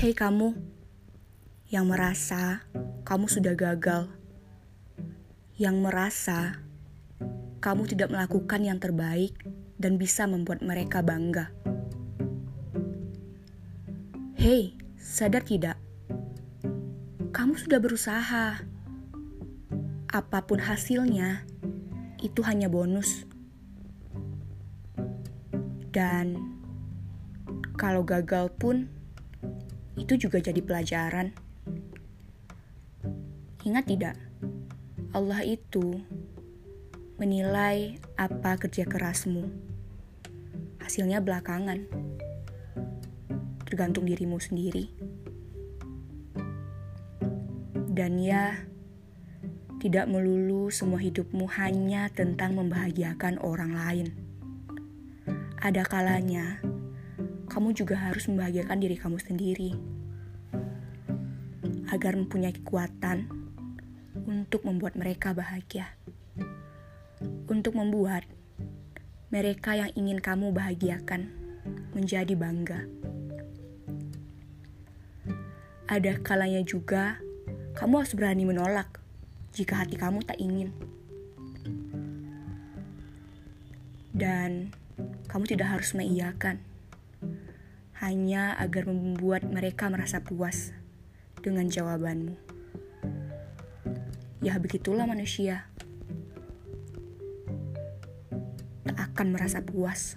[0.00, 0.56] Hei kamu
[1.68, 2.64] yang merasa
[3.04, 4.08] kamu sudah gagal,
[5.60, 6.64] yang merasa
[7.60, 9.36] kamu tidak melakukan yang terbaik
[9.76, 11.52] dan bisa membuat mereka bangga.
[14.40, 15.76] Hei, sadar tidak?
[17.36, 18.56] Kamu sudah berusaha.
[20.08, 21.44] Apa pun hasilnya,
[22.24, 23.28] itu hanya bonus.
[25.92, 26.56] Dan
[27.76, 28.96] kalau gagal pun,
[30.00, 31.36] itu juga jadi pelajaran.
[33.60, 34.16] Ingat tidak,
[35.12, 36.00] Allah itu
[37.20, 39.44] menilai apa kerja kerasmu.
[40.80, 41.84] Hasilnya belakangan,
[43.68, 44.88] tergantung dirimu sendiri.
[47.92, 48.56] Dan ya,
[49.76, 54.08] tidak melulu semua hidupmu hanya tentang membahagiakan orang lain.
[55.60, 56.64] Ada kalanya
[57.50, 59.74] kamu juga harus membahagiakan diri kamu sendiri
[61.90, 63.26] agar mempunyai kekuatan
[64.22, 65.90] untuk membuat mereka bahagia.
[67.50, 68.22] Untuk membuat
[69.34, 71.34] mereka yang ingin kamu bahagiakan
[71.90, 72.86] menjadi bangga.
[75.90, 77.18] Ada kalanya juga
[77.74, 79.02] kamu harus berani menolak
[79.50, 80.70] jika hati kamu tak ingin.
[84.14, 84.70] Dan
[85.26, 86.69] kamu tidak harus mengiyakan
[88.00, 90.72] hanya agar membuat mereka merasa puas
[91.44, 92.32] dengan jawabanmu.
[94.40, 95.68] Ya, begitulah manusia.
[98.88, 100.16] Tak akan merasa puas